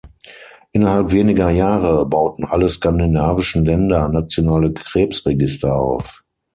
[0.71, 6.23] Innerhalb weniger Jahre bauten alle skandinavischen Länder nationale Krebsregister auf.